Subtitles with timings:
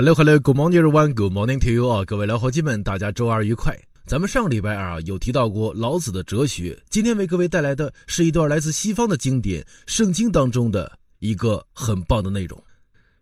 [0.00, 3.78] Hello Hello Good morning everyone Good morning to you 啊，各位老伙计们，大家周二愉快。
[4.06, 12.58] 咱们上礼拜二啊有提到过老子的哲学，今天为各位带来的是一段来自西方的经典《圣经》当中的一个很棒的内容。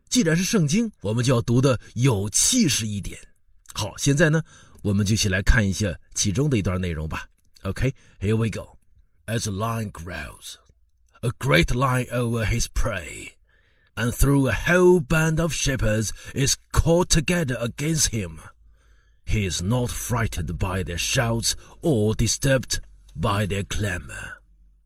[0.08, 3.18] 既然是圣经，我们就要读的有气势一点。
[3.74, 4.40] 好，现在呢，
[4.82, 7.26] 我们就一起来看一下其中的一段内容吧。
[7.62, 8.78] OK，Here we go.
[9.26, 10.54] As a lion growls,
[11.22, 13.32] a great lion over his prey.
[13.98, 18.38] And through a whole band of shepherds is caught together against him.
[19.26, 22.78] He is not frightened by their shouts or disturbed
[23.14, 24.38] by their clamor.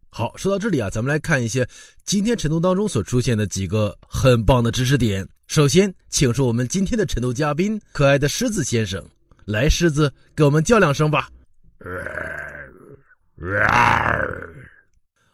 [0.09, 1.69] 好，说到这里啊，咱们来看一些
[2.05, 5.29] 今天晨读当中所出现的几个很棒的知识点。
[5.47, 9.07] 首先，请出我们今天的晨读嘉宾，可爱的狮子先生。
[9.45, 11.29] 来，狮子，给我们叫两声吧。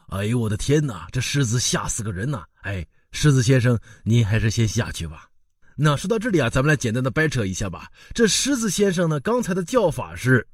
[0.08, 2.42] 哎呦，我的天哪，这狮子吓死个人呐！
[2.62, 2.84] 哎。
[3.12, 5.26] 狮子先生，您还是先下去吧。
[5.76, 7.88] 那说到这里啊，咱们来简单的掰扯一下吧。
[8.12, 10.46] 这狮子先生呢，刚才的叫法是，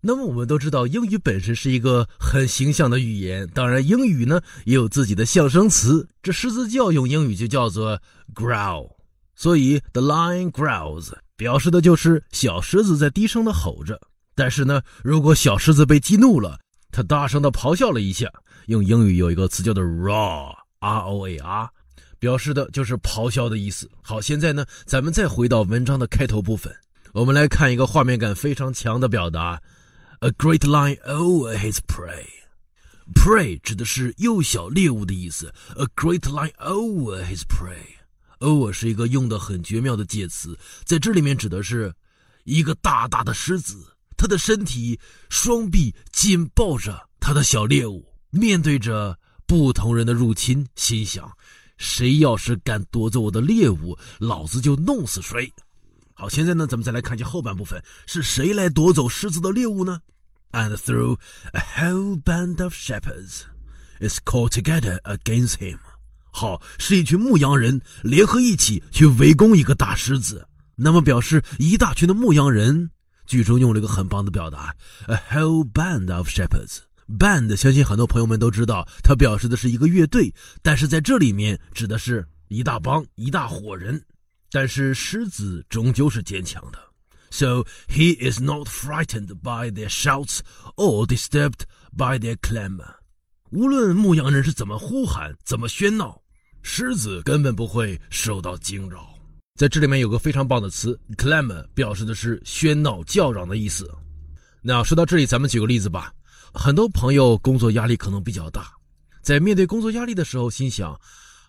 [0.00, 6.06] 那么我们都知道，英语本身是一个很形象的语言，当然英语呢也有自己的象声词。
[6.22, 8.00] 这狮子叫用英语就叫做
[8.34, 8.90] growl，
[9.34, 14.00] 所以 the lion growls 表示的就是小狮子在低声的吼着。
[14.34, 16.58] 但是呢，如果小狮子被激怒了，
[16.90, 18.30] 它大声的咆哮了一下，
[18.66, 20.54] 用英语有一个词叫做 roar。
[20.84, 21.70] R O A R，
[22.18, 23.90] 表示的就是咆哮的意思。
[24.02, 26.70] 好，现在呢，咱们再回到文章的开头部分，
[27.14, 29.58] 我们来看一个画面感非常强的表达
[30.20, 32.26] ：A great lion over his prey。
[33.14, 35.50] Prey 指的是幼小猎物的意思。
[35.76, 37.96] A great lion over his prey。
[38.40, 41.94] Over 是一个用的很绝妙的介词，在这里面指的是
[42.44, 43.86] 一个大大的狮子，
[44.18, 49.18] 它的身体双臂紧抱着它的小猎物，面对着。
[49.46, 51.30] 不同人的入侵，心想：
[51.76, 55.52] 谁要是敢夺走我的猎物，老子就弄死谁。
[56.14, 60.00] 好，现在呢，咱们再来看一下后半部分，是谁来夺走狮子的猎物呢
[60.52, 61.18] ？And through
[61.52, 63.42] a whole band of shepherds
[64.00, 65.78] is called together against him。
[66.30, 70.46] 好，是一群牧羊人联合一起去围攻一个大狮子。
[70.76, 72.90] 那么表示一大群的牧羊人，
[73.26, 74.74] 剧中用了一个很棒的表达
[75.06, 76.78] ：a whole band of shepherds。
[77.06, 80.32] Band，相信很多朋友们都知道，它表示的是一个乐队，
[80.62, 84.02] 但是在这里面指的是一大帮、一大伙人。
[84.50, 86.78] 但是狮子终究是坚强的
[87.30, 90.38] ，so he is not frightened by their shouts
[90.76, 91.62] or disturbed
[91.96, 92.94] by their clamor。
[93.50, 96.22] 无论牧羊人是怎么呼喊、怎么喧闹，
[96.62, 99.12] 狮子根本不会受到惊扰。
[99.58, 103.90] 在这里面有个非常棒的词，clamor，表示的是喧闹、叫嚷的意思。
[104.62, 106.12] 那说到这里，咱们举个例子吧。
[106.54, 108.72] 很多朋友工作压力可能比较大，
[109.20, 110.98] 在面对工作压力的时候，心想：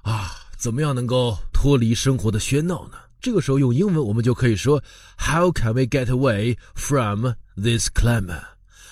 [0.01, 2.97] 啊，怎么样能够脱离生活的喧闹呢？
[3.21, 4.83] 这个时候用英文我们就可以说
[5.17, 8.43] ：How can we get away from this clamor?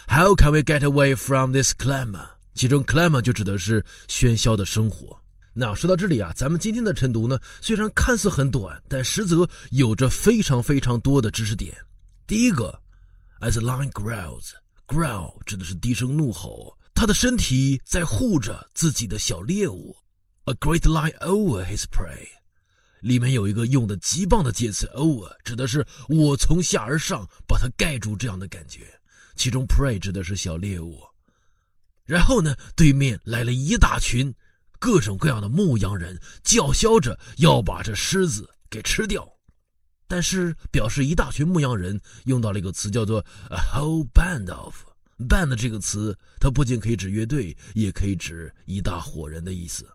[0.08, 2.28] How can we get away from this clamor?
[2.54, 5.20] 其中 clamor 就指的是喧嚣的生活。
[5.54, 11.76] 那说到这里啊，咱们今天的晨读呢，虽然看似很短，但实则有着非常非常多的知识点。
[12.28, 12.80] 第一个
[13.42, 14.52] ，as line grows。
[14.94, 19.98] Growl 指的是低声怒吼，他的身体在护着自己的小猎物。
[20.44, 22.28] A great lion over his prey，
[23.02, 28.82] 里面有一个用的极棒的介词 over，指的是我从下而上把它盖住这样的感觉。
[29.36, 31.02] 其中 prey 指的是小猎物。
[32.06, 34.32] 然后呢，对面来了一大群
[34.78, 39.28] 各种各样的牧羊人，叫嚣着要把这狮子给吃掉。
[40.08, 43.20] 但是表示一大群牧羊人用到了一个词，叫做
[43.50, 44.76] a whole band of。
[45.30, 49.88] band 这个词，它不仅可以指乐队，也可以指一大伙人的意思。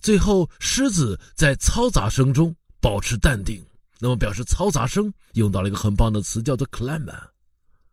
[0.00, 3.64] 最后，狮子在嘈杂声中保持淡定，
[3.98, 7.20] 那么表示嘈杂声用到了一个很棒的词，叫做 clamor。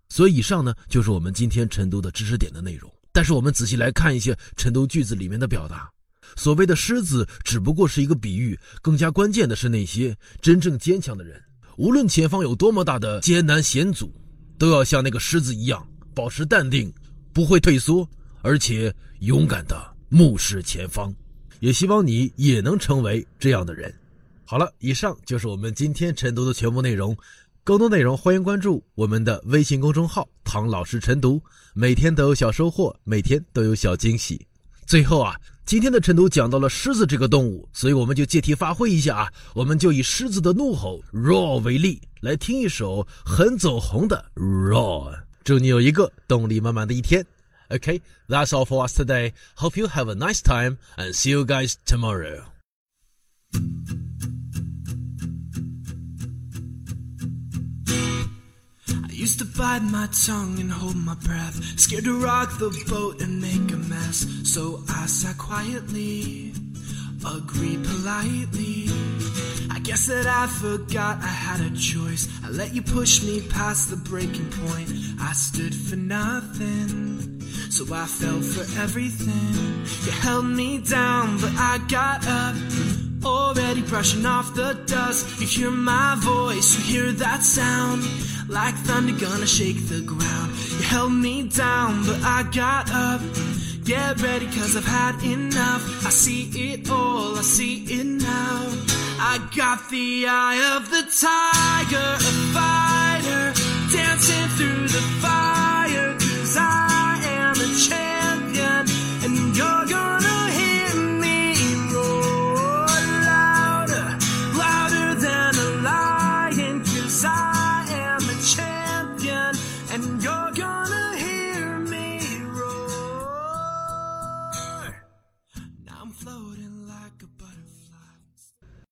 [0.09, 2.91] 所以以上呢，就是我们今天晨读的知识点的内容。
[3.11, 5.89] 但是我们仔细来看一些晨读句子里面的表达。
[6.36, 11.41] 所谓的狮子只不过是一个比喻，更加关键的是那些真正坚强的人，
[11.78, 14.14] 无论前方有多么大的艰难险阻，
[14.58, 16.94] 都要像那个狮子一样保持淡定，
[17.34, 18.08] 不会退缩，
[18.41, 21.14] 而且勇敢的目视前方。
[21.59, 23.94] 也希望你也能成为这样的人。
[24.46, 27.16] 好了，以上就是我们今天晨读的全部内容。
[27.64, 31.40] 更多内容欢迎关注我们的微信公众号“唐老师晨读”，
[31.76, 34.44] 每天都有小收获，每天都有小惊喜。
[34.91, 35.34] 最后啊。
[35.64, 45.17] 今天的晨读讲到了狮子这个动物，所以我们就借题发挥一下啊，我们就以狮子的怒吼 roar 为例，来听一首很走红的 roar。
[45.46, 47.26] 祝你有一个动力满满的一天。
[47.70, 49.32] OK，that's all for us today.
[49.55, 52.41] Hope you have a nice time and see you guys tomorrow.
[59.22, 63.40] Used to bite my tongue and hold my breath, scared to rock the boat and
[63.40, 64.26] make a mess.
[64.44, 66.53] So I sat quietly,
[67.23, 68.88] agreed politely.
[69.70, 72.28] I guess that I forgot I had a choice.
[72.44, 74.90] I let you push me past the breaking point.
[75.20, 79.85] I stood for nothing, so I fell for everything.
[80.03, 82.56] You held me down, but I got up.
[83.23, 85.40] Already brushing off the dust.
[85.40, 88.03] You hear my voice, you hear that sound.
[88.50, 90.52] Like thunder gonna shake the ground.
[90.78, 93.22] You held me down, but I got up.
[93.84, 96.06] Get ready, cause I've had enough.
[96.06, 98.59] I see it all, I see it now.
[99.20, 103.53] I got the eye of the tiger, a fighter,
[103.96, 105.41] dancing through the fire.